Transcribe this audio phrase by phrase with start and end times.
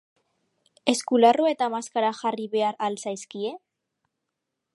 [0.93, 3.57] Eskularru eta maskara jarri behar al zaizkie?